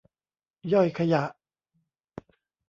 [0.73, 1.23] ย่อยขยะ